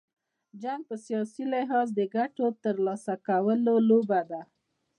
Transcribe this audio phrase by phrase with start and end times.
[0.61, 4.41] جنګ په سیاسي لحاظ، د ګټي تر لاسه کولو لوبه ده.